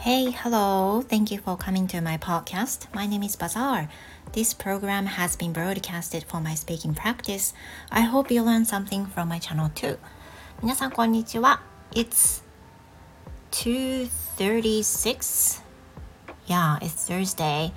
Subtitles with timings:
[0.00, 1.02] Hey, hello.
[1.02, 2.86] Thank you for coming to my podcast.
[2.94, 3.88] My name is Bazaar.
[4.32, 7.52] This program has been broadcasted for my speaking practice.
[7.90, 9.98] I hope you learn something from my channel too.
[10.62, 11.62] 皆さんこんにちは。
[11.92, 12.42] It's
[13.50, 15.62] 2:36.
[16.46, 17.72] Yeah, it's Thursday.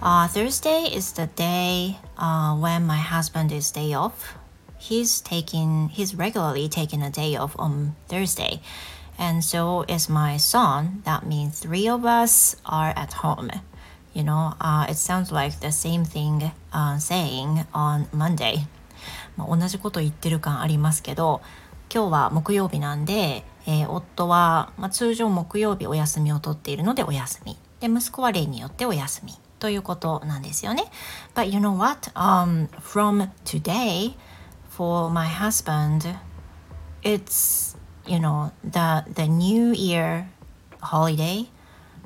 [0.00, 4.36] Uh, Thursday is the day uh, when my husband is day off.
[4.78, 8.60] He's taking he's regularly taking a day off on Thursday.
[9.19, 11.01] And so is my son.
[11.03, 13.51] That means three of us are at home.
[14.13, 18.65] You know, uh, it sounds like the same thing uh, saying on Monday.
[19.35, 21.41] まあ、同じこと言ってる感ありますけど、
[21.93, 27.57] 今日は木曜日なんで、えー、夫は、まあ、通常木曜日お休みを取っているのでお休み。
[27.81, 29.33] で、息子は例によってお休み。
[29.59, 30.85] ということなんですよね。
[31.35, 34.15] But you know what?、Um, from today,
[34.69, 36.15] for my husband,
[37.03, 37.77] it's,
[38.09, 40.27] you know, the, the new year
[40.81, 41.47] holiday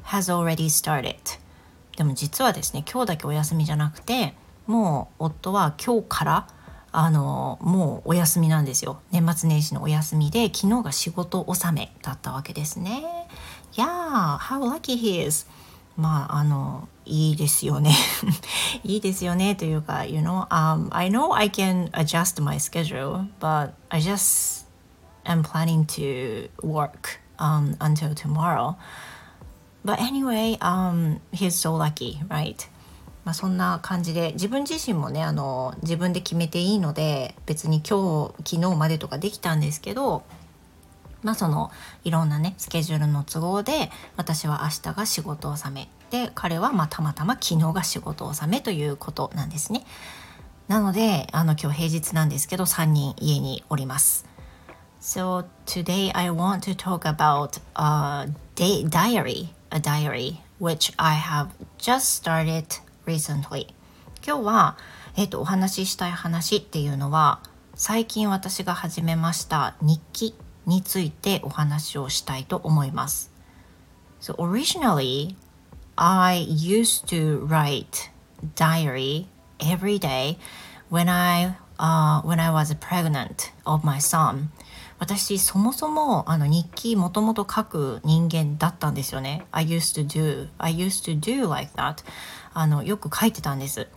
[0.03, 1.15] has already started.
[1.97, 4.33] でも実はですね、今日だけお休みじゃなくて、
[4.67, 6.47] もう夫は今日から
[6.91, 13.03] あのもうお休みなんですよ年末年始のお休みで昨日が仕事納めだったわけですね
[13.73, 15.47] Yeah, how lucky he is
[15.97, 17.95] まああのいいですよね
[18.83, 24.67] いいですよねというか you know、um, I know I can adjust my schedule but I just
[25.25, 28.75] am planning to work um, until tomorrow
[29.83, 32.69] but anyway um, he's so lucky right?
[33.25, 40.23] まあ、そんな感じで自分自身もねあの自分で決めていいので別に今日昨日までとかできたんですけど
[41.21, 41.71] まあその
[42.03, 49.83] いろんなねスケジュールの都合で私は明日が仕事納めで彼はまあたまたま昨日が仕事納めということなんですね。
[50.67, 54.32] なのであの今日平日なんですけど3人家におります。
[55.02, 62.14] So today I want to talk about a day diary, a diary which I have just
[62.14, 62.66] started
[63.06, 63.68] recently
[64.26, 64.76] 今日は、
[65.16, 67.40] えーと、お話ししたい話っていうのは
[67.74, 70.34] 最近私が始めました日記
[70.66, 73.30] についてお話をしたいと思います。
[74.20, 75.36] So originally,
[75.96, 78.10] I used to write
[78.56, 79.26] diary
[79.58, 80.36] every day
[80.90, 84.50] when I, uh, when I was pregnant of my son.
[85.03, 89.45] 私そもそもあの日記もともと書く人間だったんですよね。
[89.51, 92.05] I used to do, I used to do like that.
[92.53, 93.89] あのよく書いてたんです。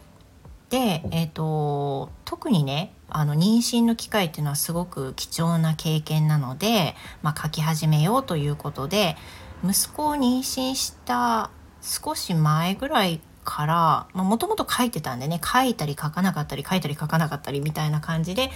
[0.68, 9.16] で、えーと、特にねあの妊娠の機会っていうのはすごく貴重な経験なので、まあ、書き始めようということで
[9.64, 11.52] 息子を妊娠した
[11.82, 18.50] 少し前ぐらいからもともと書いてたんでね書いたり書かなかったり書いたり書かなかったりみたいな感じで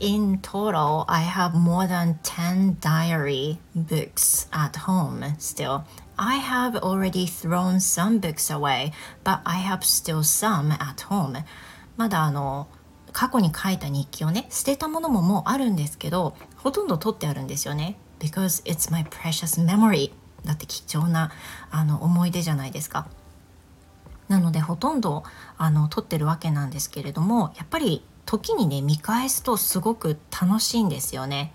[0.00, 5.84] In total, I have more than 10 diary books at home still.
[6.16, 8.92] I have already thrown some books away,
[9.24, 11.42] but I have still some at home.
[11.96, 12.68] まだあの
[13.12, 17.96] 過去に書いた日記をね捨てたものももうあるんですけどほとんど取ってあるんですよね。
[18.20, 20.12] Because it's my precious memory.
[20.44, 21.32] だって貴重な
[21.72, 23.08] あの思い出じゃないですか。
[24.28, 25.24] なのでほとんど
[25.56, 31.54] あの撮ってるわけなんですけれどもやっぱり時にね見返すとすごく楽しいんですよね。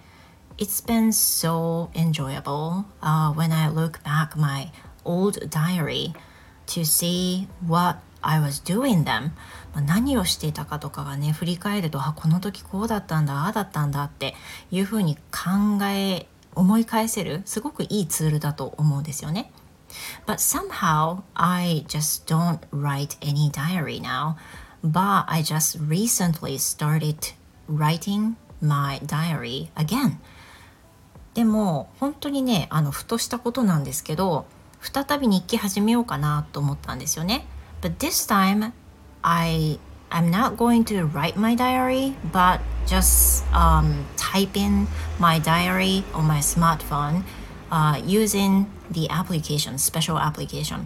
[0.57, 4.72] It's been so enjoyable uh, when I look back my
[5.06, 6.13] old diary
[6.66, 9.34] to see what I was doing them
[9.85, 14.34] 何をしていたかとかがね振り返るとあこの時こうだったんだああだったんだって
[14.72, 19.51] いうふうに考え思い返せるすごくいいツールだと思うんですよね。
[20.25, 24.38] But somehow I just don't write any diary now.
[24.83, 27.33] But I just recently started
[27.69, 30.17] writing my diary again.
[31.33, 34.45] でも本当にねあのふとしたことなんですけど
[34.81, 37.45] 再び日記始めようかなと思ったんですよね。
[37.81, 38.73] But this time
[39.22, 39.79] I
[40.09, 44.87] I'm not going to write my diary but just um, type in
[45.17, 47.23] my diary on my smartphone、
[47.72, 50.81] uh, using the application special application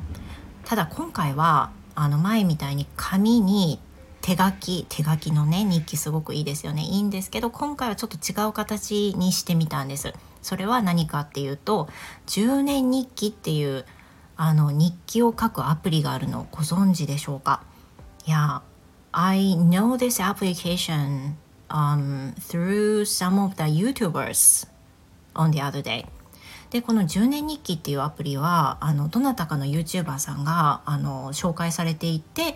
[0.63, 3.80] ただ今回はあの前みたいに紙に
[4.27, 6.81] 手書き手書きのね日記すごくいいですよね。
[6.81, 10.13] いいんですけど今回はちょっと違う形にしてみたんです。
[10.41, 11.88] それは何かっていうと
[12.25, 13.85] 10年日記っていう
[14.35, 17.63] あの日記を書くアプリがあるのをご存知でしょうか？
[18.25, 18.62] いや yeah,
[19.13, 21.35] I know this application、
[21.69, 24.68] um, through some of the YouTubers
[25.35, 26.06] on the other day.
[26.69, 32.56] でこの10年日記っていうアプリはあのどなたかの YouTuber さんがあの紹介されていて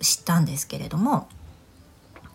[0.00, 1.28] 知ったんですけれども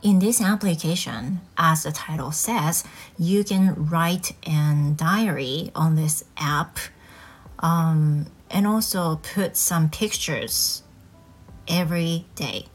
[0.02, 2.86] In this application, as the title says,
[3.18, 6.78] you can write an diary on this app
[7.60, 10.84] Um, and also put some pictures
[11.68, 12.68] every day.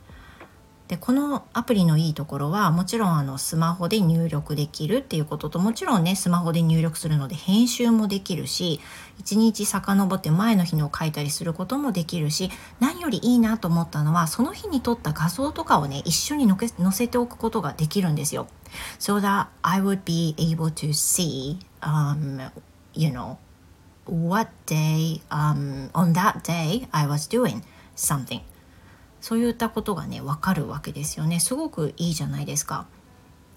[0.87, 8.79] でこのアプリのいいところはもちろんあのスマホで入力できるっていうことともちろんねスマホで入力するので編集もできるし
[9.23, 18.47] 1日遡って前の日の書いたりすることもできるし何よりいいなと思ったのはその日に撮った画像とかをね一緒に載せておくことができるんですよ。
[18.99, 22.51] So that I would be able to see、um,
[22.93, 23.37] you know
[24.05, 27.63] what day、um, on that day I was doing
[27.95, 28.41] something
[29.21, 31.39] そういったことがね分かるわけですよね。
[31.39, 32.85] すごくいいじゃないですか。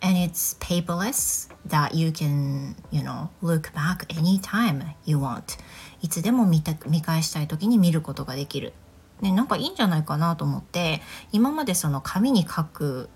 [0.00, 5.58] And it's paperless that you can you know look back anytime you want.
[6.02, 8.72] いつでも見た見返したい時に見ることができる。
[9.20, 11.02] ね、なんかいいんじゃないかなと思って
[11.32, 13.10] 今までその紙に書く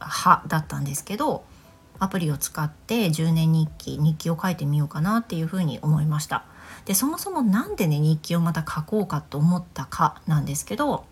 [0.00, 1.44] 派だったんですけど
[1.98, 6.44] アプリを使って10年日記日記を書いてみようかなっていうふうに思いました。
[6.84, 11.04] でそもそも何でね日記をまた書こうかと思ったかなんですけど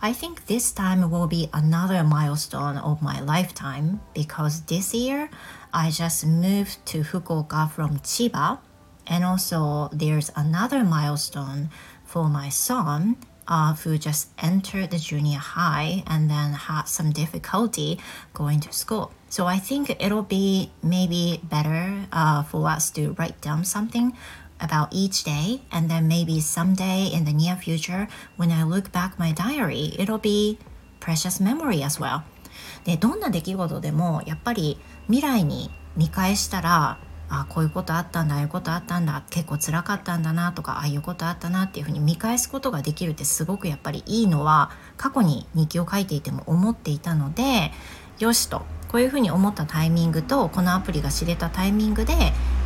[0.00, 5.30] I think this time will be another milestone of my lifetime because this year
[5.72, 8.58] I just moved to Fukuoka from Chiba
[9.06, 11.70] and also there's another milestone
[12.04, 13.16] for my son
[13.48, 17.98] uh, who just entered the junior high and then had some difficulty
[18.34, 19.12] going to school.
[19.28, 24.16] So I think it'll be maybe better uh, for us to write down something
[24.62, 29.18] about each day and then maybe someday in the near future when I look back
[29.18, 30.58] my diary it'll be
[31.00, 32.22] precious memory as well.
[32.84, 36.98] でどんな出来事でもやっぱり未来に見返したら
[37.28, 47.72] あこういうことあったんだああいうことあったんだ結構辛かったんだなとかああいうことあったなっていうふうに見返すことができるってすごくやっぱりいいのは過去に日記を書いていても思っていたので
[48.18, 48.62] よしと
[48.92, 52.14] こういうふうに思ったタイミングとこのアプリが知れたタイミングで、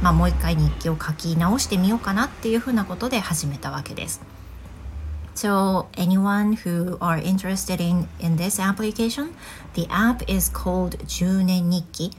[0.03, 4.21] まあ、もう一回日記を書き直してみようかなっていうふうなことで始めたわけです。
[5.35, 9.35] So anyone who are interested in, in this application,
[9.75, 12.11] the app is called 10年日記。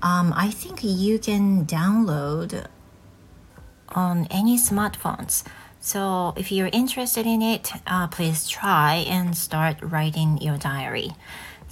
[0.00, 2.66] Um, I think you can download
[3.88, 5.44] on any smartphones.
[5.80, 11.12] So if you're interested in it, uh, please try and start writing your diary.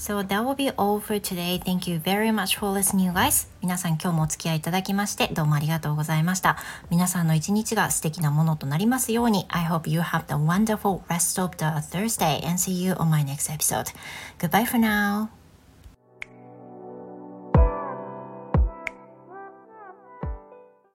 [0.01, 1.61] So that will be all for today.
[1.63, 3.49] Thank you very much for listening, guys.
[3.61, 6.57] 皆さん今日もお付き合いいただきましてどうもありがとうございました。
[6.89, 9.45] 皆さんの一日が素敵なものとなりますように。
[9.51, 13.53] I hope you have the wonderful rest of the Thursday and see you on my next
[13.53, 13.93] episode.
[14.39, 15.40] Goodbye for now.